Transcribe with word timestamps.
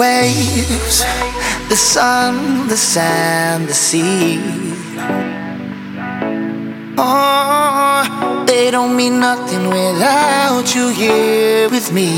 waves, 0.00 1.04
the 1.68 1.76
sun, 1.76 2.68
the 2.68 2.76
sand, 2.76 3.68
the 3.68 3.74
sea. 3.74 4.40
Oh, 6.96 8.44
they 8.46 8.70
don't 8.70 8.96
mean 8.96 9.20
nothing 9.20 9.68
without 9.68 10.74
you 10.74 10.88
here 10.88 11.68
with 11.68 11.92
me. 11.92 12.08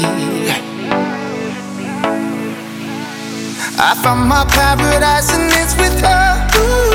I 3.88 3.90
found 4.02 4.28
my 4.28 4.44
paradise 4.44 5.28
and 5.34 5.50
it's 5.60 5.74
with 5.76 6.00
her. 6.02 6.48
Ooh. 6.58 6.91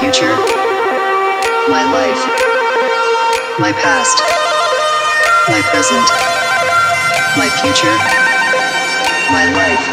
future, 0.00 0.32
my 1.68 1.84
life, 1.92 2.22
my 3.60 3.70
past, 3.84 4.16
my 5.46 5.60
present, 5.68 6.08
my 7.36 7.44
future, 7.60 7.92
my 9.28 9.44
life, 9.52 9.84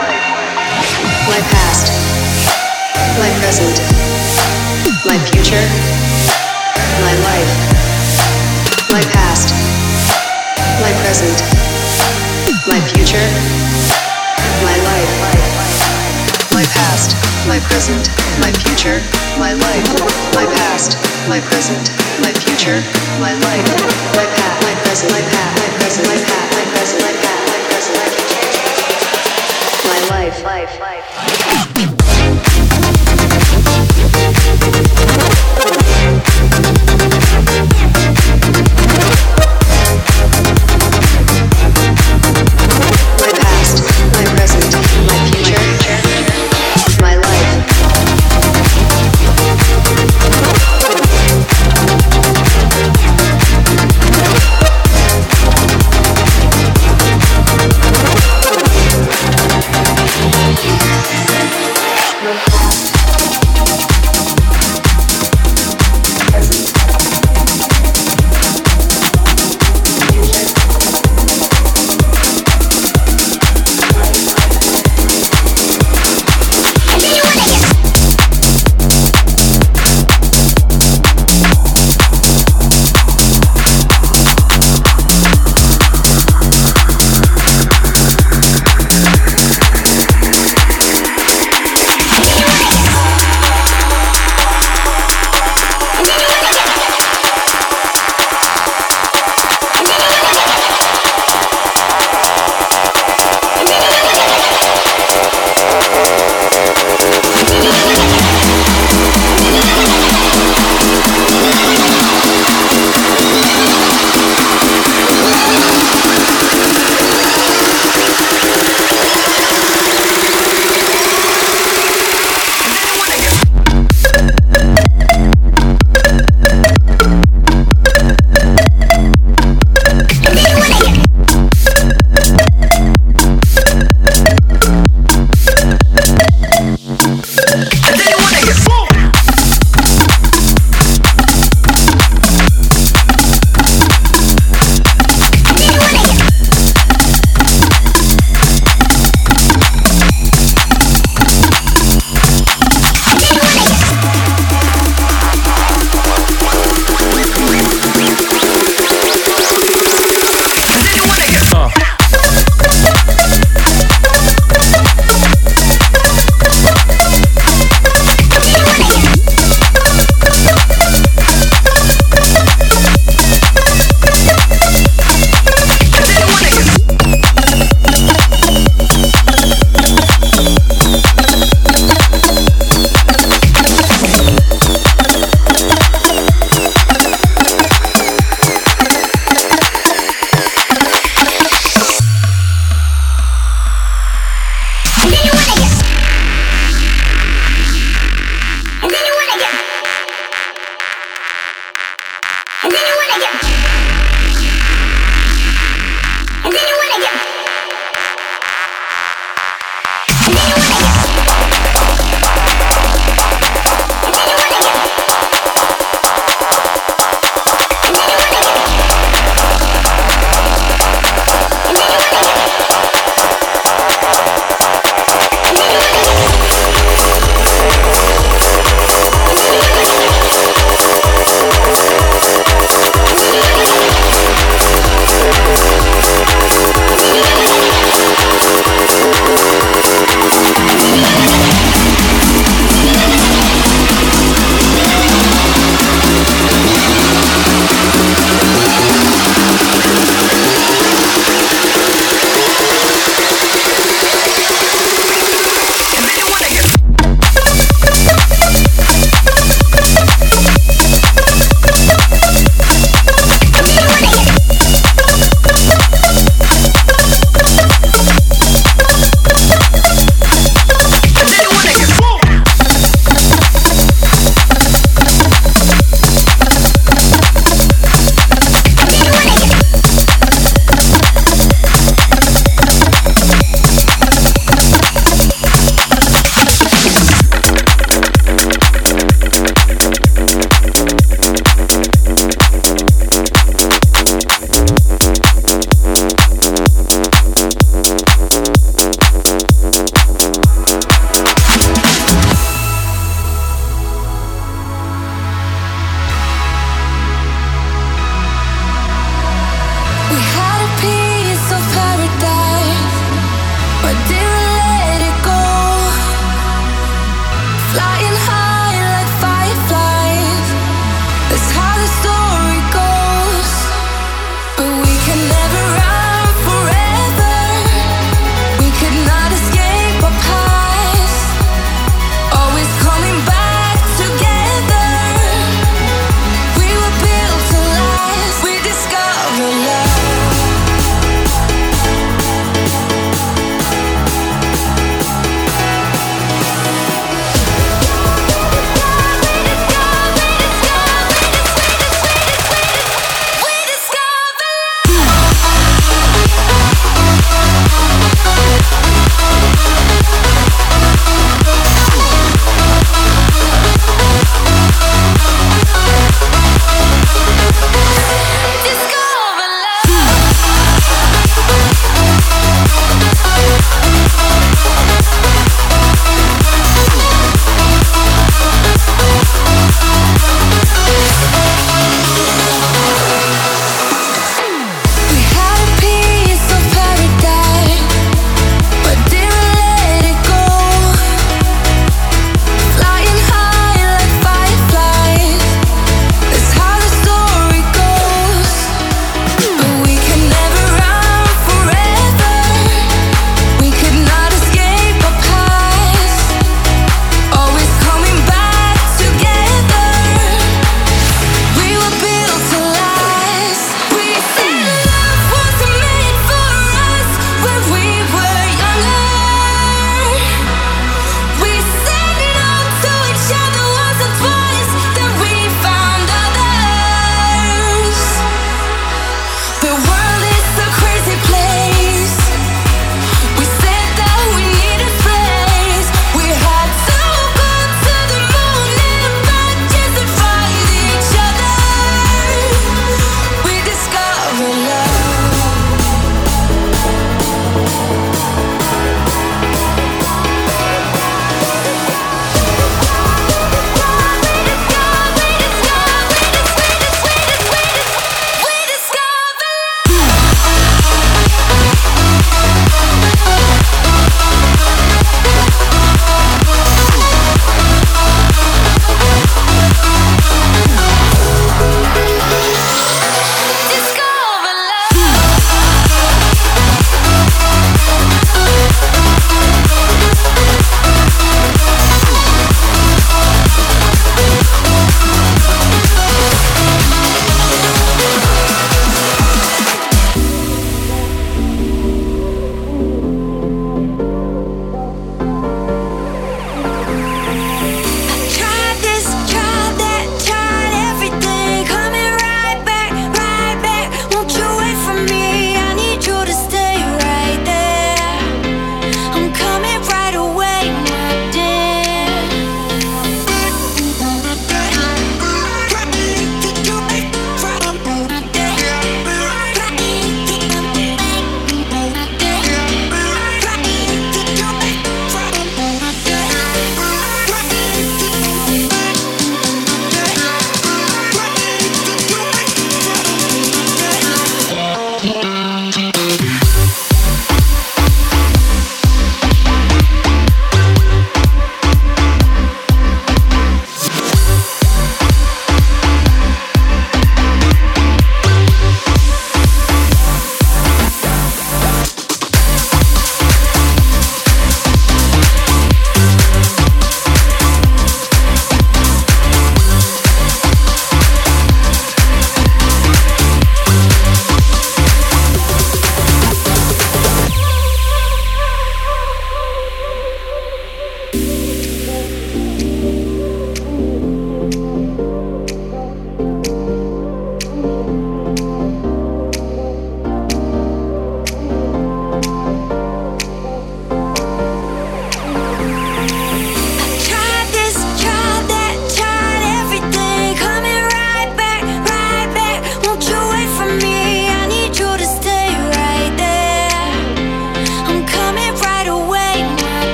my 1.28 1.44
past, 1.52 1.92
my 3.20 3.28
present, 3.44 3.84
my 5.04 5.20
future, 5.28 5.68
my 7.04 7.14
life, 7.28 7.52
my 8.90 9.04
past, 9.12 9.52
my 10.80 10.94
present, 11.04 11.36
my 12.66 12.80
future, 12.96 13.28
my 14.63 14.76
life, 14.88 15.12
my 16.54 16.63
past 16.63 17.27
my 17.48 17.60
present, 17.60 18.10
my 18.40 18.52
future, 18.52 19.00
my 19.40 19.54
life, 19.54 19.88
my 20.36 20.46
past, 20.60 21.00
my 21.30 21.40
present, 21.40 21.90
my 22.20 22.32
future, 22.44 22.84
my 23.24 23.32
life, 23.48 23.64
my 24.16 24.28
past, 24.36 24.62
my 24.64 24.76
present, 24.84 25.12
my 25.12 25.22
past, 25.32 25.56
my 25.56 25.70
present, 25.80 26.08
my 26.08 26.20
past, 26.28 26.52
my 26.54 26.66
present, 26.76 27.02
my 27.02 27.14
past, 27.24 27.48
my 27.48 27.60
present, 27.72 27.96
my 29.88 30.00
life, 30.12 30.44
life, 30.44 30.80
life. 30.80 31.97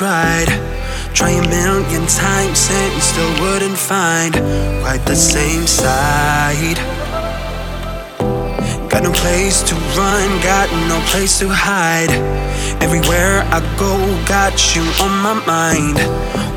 Right. 0.00 0.46
Try 1.12 1.30
a 1.30 1.48
million 1.48 2.06
times 2.06 2.68
and 2.70 3.02
still 3.02 3.32
wouldn't 3.42 3.76
find 3.76 4.32
quite 4.82 5.02
the 5.04 5.16
same 5.16 5.66
side. 5.66 6.78
Got 8.88 9.02
no 9.02 9.12
place 9.12 9.62
to 9.62 9.74
run, 9.96 10.28
got 10.42 10.70
no 10.88 11.00
place 11.10 11.38
to 11.40 11.48
hide. 11.48 12.10
Everywhere 12.82 13.42
I 13.50 13.60
go, 13.78 13.96
got 14.26 14.54
you 14.74 14.82
on 15.02 15.12
my 15.20 15.34
mind. 15.46 15.98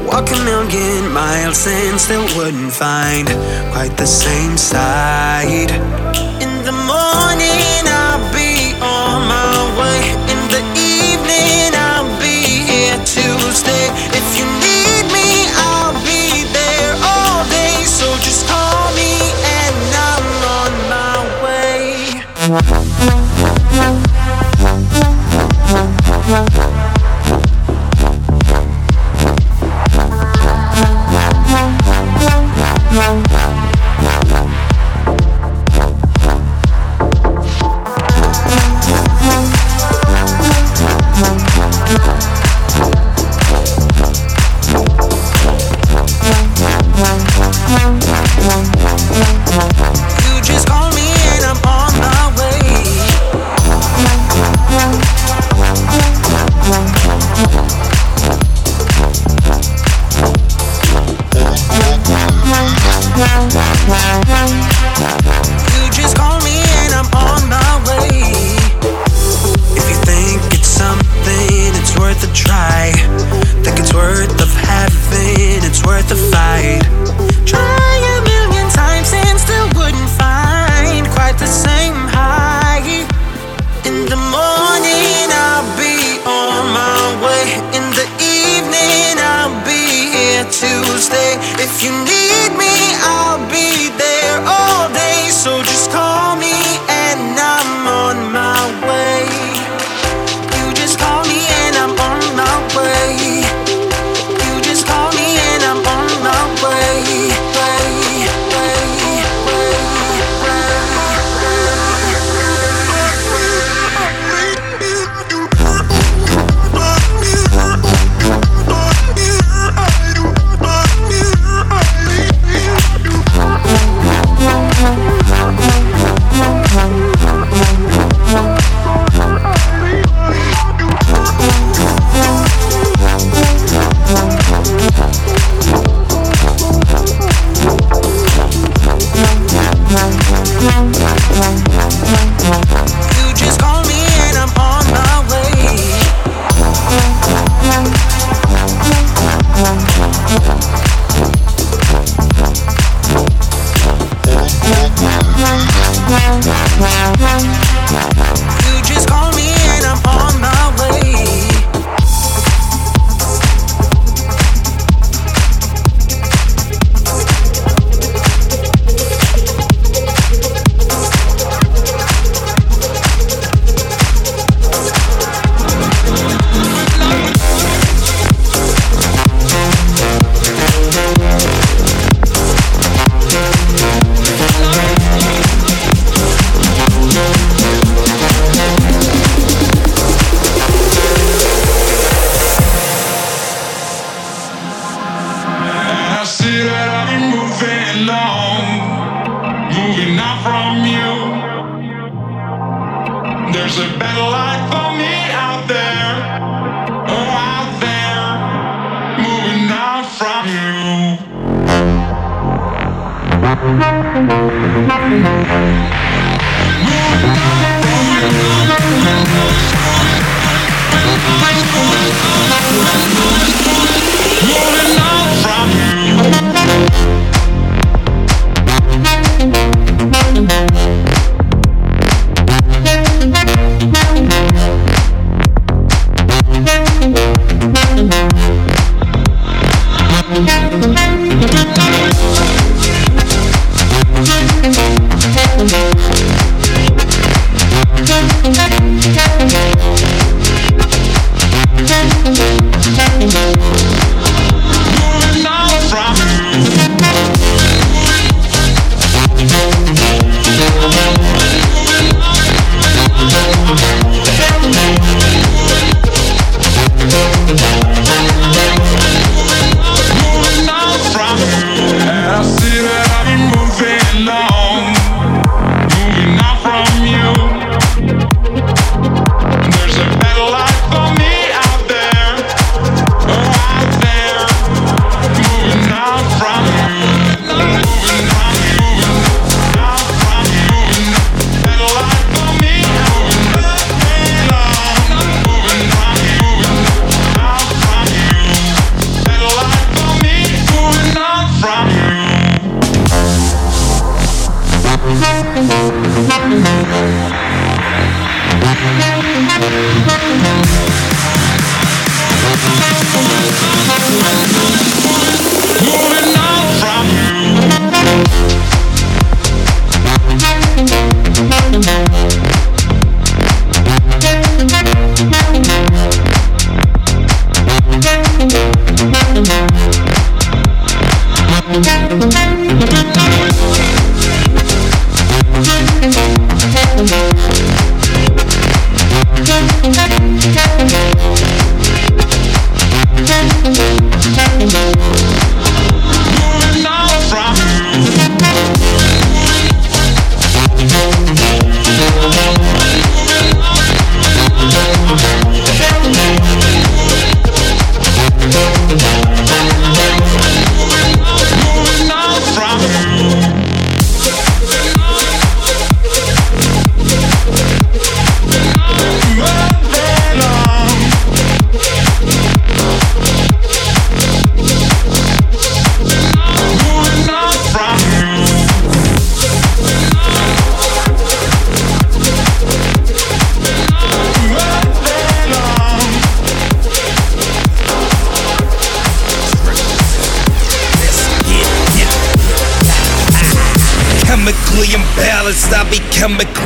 Walk 0.06 0.30
a 0.32 0.38
million 0.44 1.12
miles 1.12 1.66
and 1.68 2.00
still 2.00 2.26
wouldn't 2.38 2.72
find 2.72 3.28
quite 3.74 3.96
the 3.98 4.06
same 4.06 4.58
side. 4.58 6.25
Uh-huh. 22.48 22.75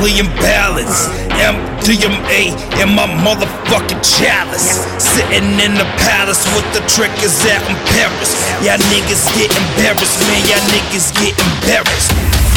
Chemically 0.10 0.22
imbalanced. 0.22 1.10
MDMA 1.40 2.54
in 2.82 2.90
my 2.96 3.08
motherfucking 3.24 4.02
chalice. 4.02 4.86
Sitting 4.98 5.60
in 5.60 5.74
the 5.76 5.88
palace 6.06 6.44
with 6.56 6.66
the 6.74 6.82
triggers 6.90 7.46
out 7.48 7.64
in 7.70 7.76
Paris. 7.96 8.36
Y'all 8.62 8.78
niggas 8.92 9.24
get 9.38 9.50
embarrassed, 9.56 10.20
man. 10.28 10.42
Y'all 10.50 10.66
niggas 10.74 11.14
get 11.22 11.34
embarrassed. 11.38 12.12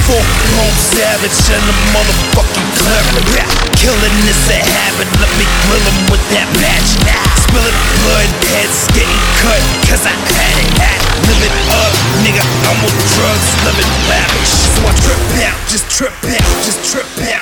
Full 0.08 0.26
blown 0.50 0.74
savage 0.98 1.38
and 1.52 1.62
a 1.62 1.76
motherfucking 1.94 2.68
clever. 2.82 3.22
Killing 3.78 4.18
is 4.26 4.42
a 4.50 4.58
habit, 4.62 5.08
let 5.18 5.30
me 5.38 5.46
grill 5.66 5.82
him 5.82 5.98
with 6.10 6.22
that 6.34 6.46
match. 6.58 6.90
Spilling 7.46 7.78
blood, 8.02 8.30
heads 8.50 8.86
getting 8.94 9.22
cut, 9.42 9.62
cause 9.90 10.06
I 10.06 10.14
had 10.14 10.58
it. 10.58 11.02
Live 11.26 11.42
it 11.46 11.54
up, 11.70 11.94
nigga, 12.26 12.42
I'm 12.66 12.78
on 12.82 12.94
drugs, 13.14 13.48
living 13.62 13.90
lavish. 14.10 14.54
So 14.74 14.80
I 14.86 14.92
trip 15.06 15.22
out, 15.46 15.58
just 15.70 15.86
trip 15.90 16.14
out, 16.14 16.50
just 16.66 16.82
trip 16.90 17.06
out, 17.30 17.41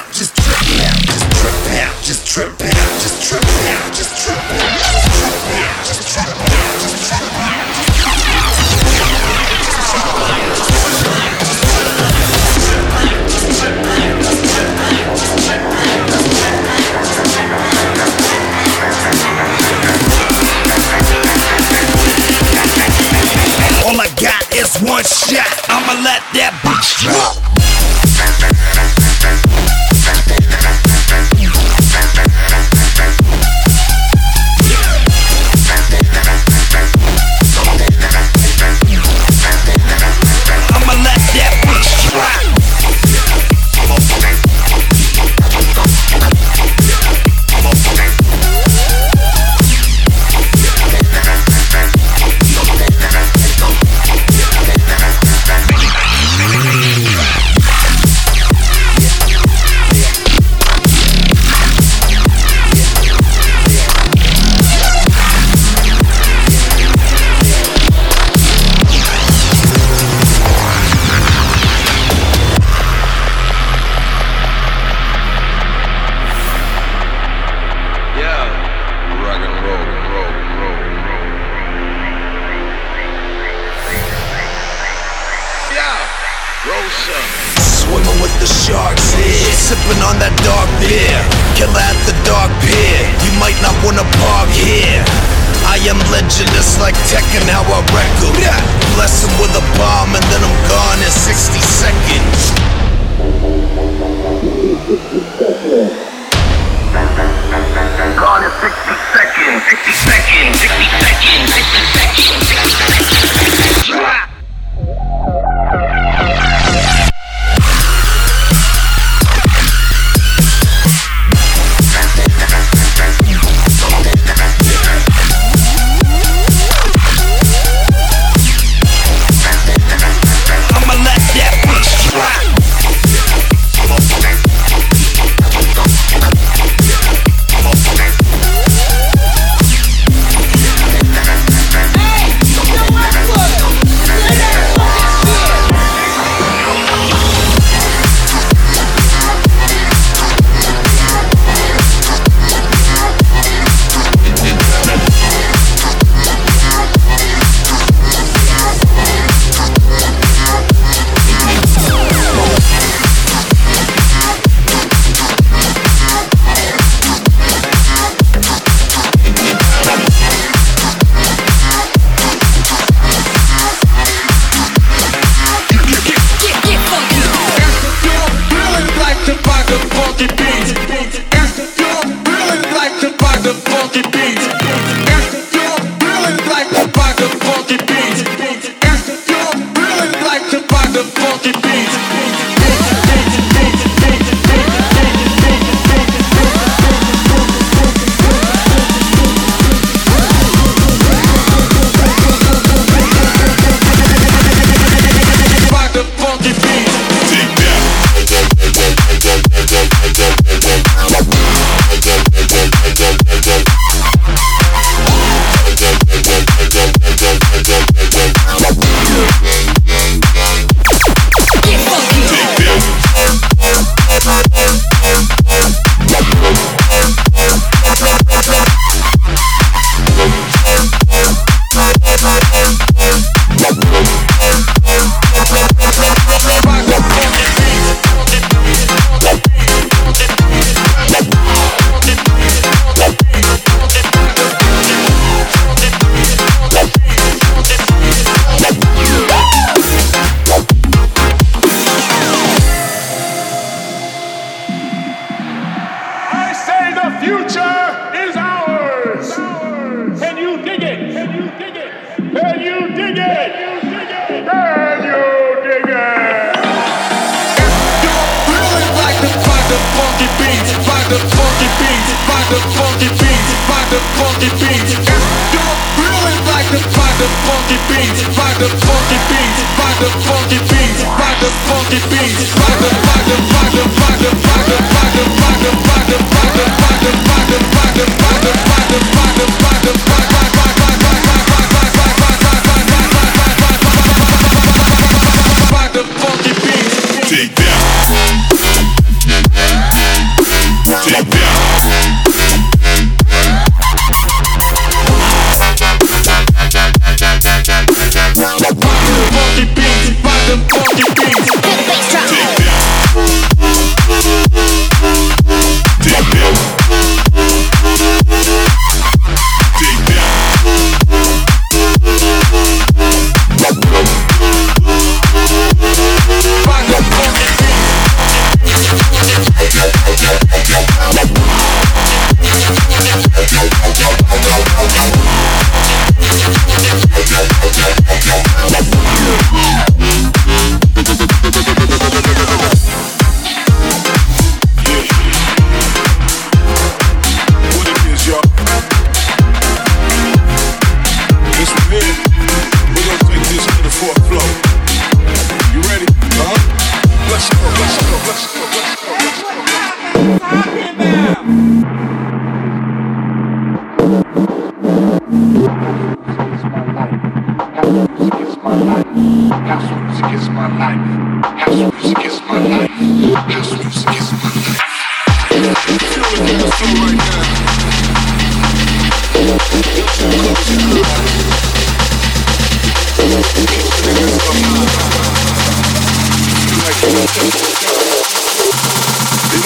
It 376.83 376.87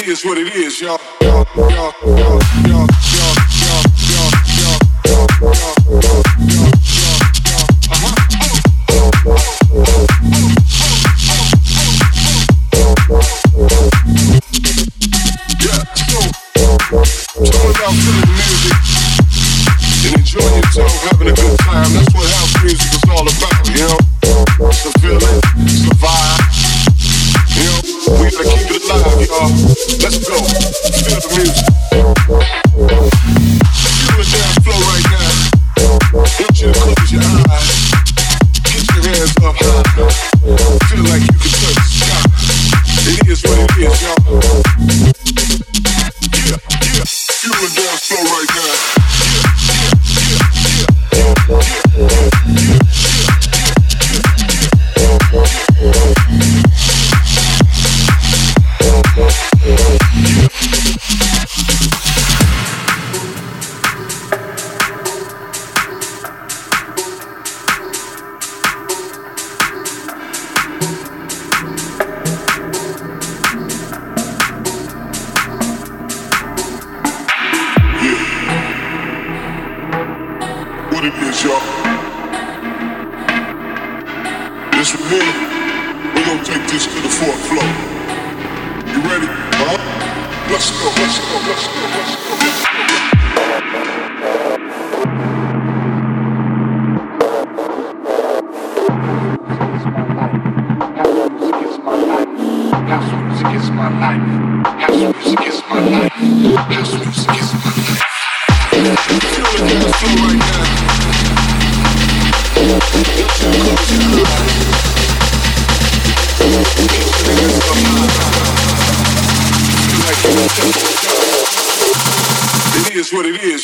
is 0.08 0.24
what 0.24 0.38
it 0.38 0.56
is, 0.56 0.80
y'all. 0.80 0.98
y'all. 1.22 2.33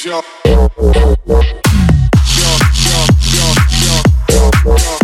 y'all. 0.04 0.22
Y'all, 3.32 4.74
y'all. 4.76 4.99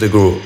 Getting 0.00 0.18
into 0.20 0.39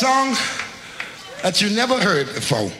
groove. 0.00 0.38
that 1.42 1.60
you 1.60 1.70
never 1.70 2.00
heard 2.00 2.26
before. 2.34 2.70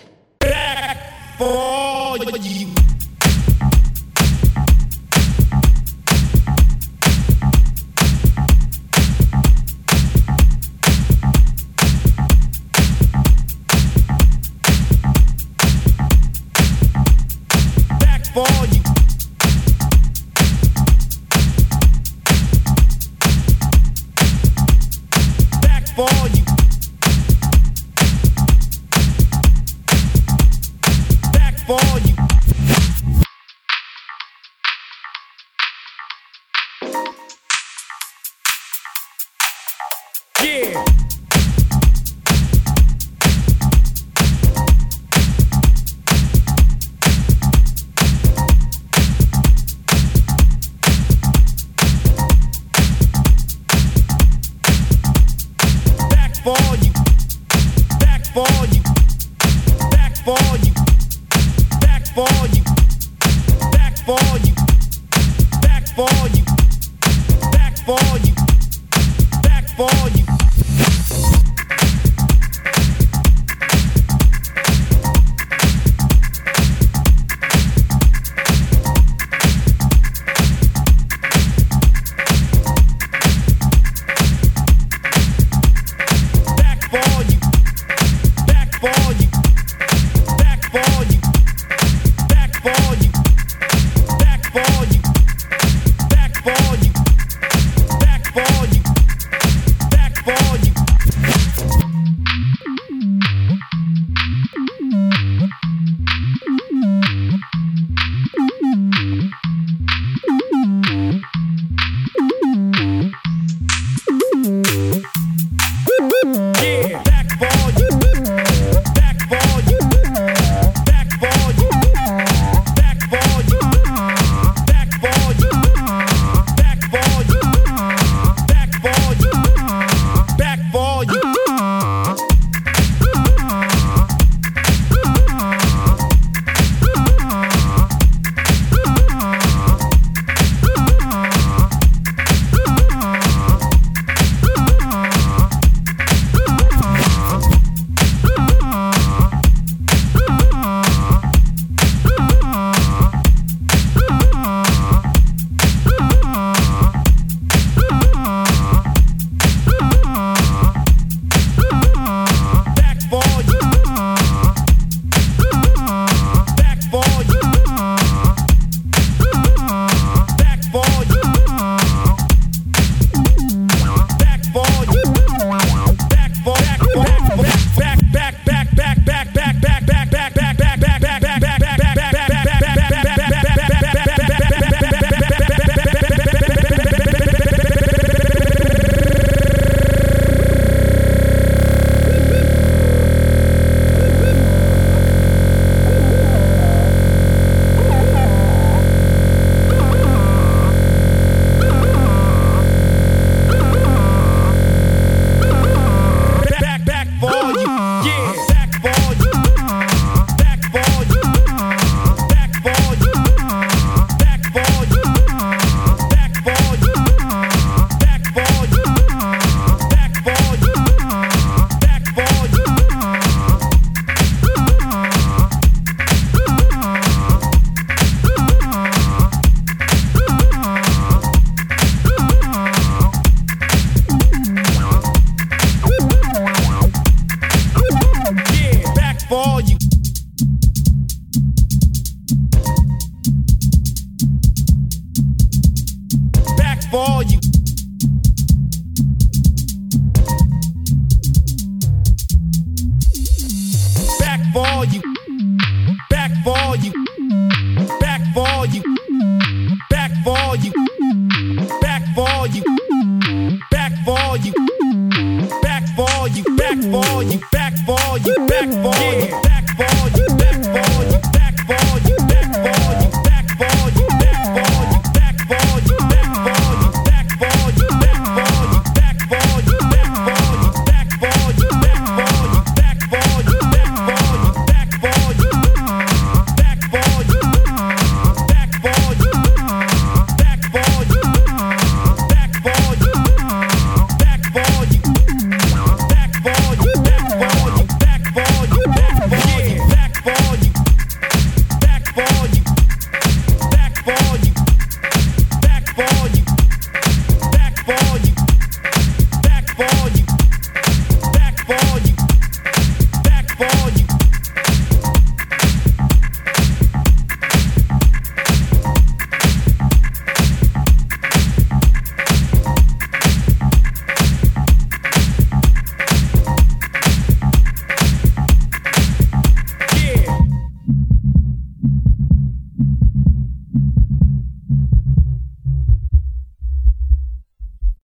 before 88.81 89.20